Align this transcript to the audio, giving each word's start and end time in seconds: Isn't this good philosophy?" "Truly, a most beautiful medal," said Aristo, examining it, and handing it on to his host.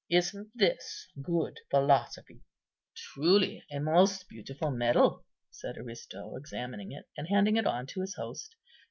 Isn't 0.09 0.49
this 0.57 1.07
good 1.21 1.59
philosophy?" 1.69 2.41
"Truly, 2.95 3.63
a 3.71 3.79
most 3.79 4.27
beautiful 4.27 4.71
medal," 4.71 5.25
said 5.51 5.77
Aristo, 5.77 6.35
examining 6.37 6.91
it, 6.91 7.05
and 7.15 7.27
handing 7.27 7.55
it 7.55 7.67
on 7.67 7.85
to 7.85 8.01
his 8.01 8.15
host. 8.15 8.55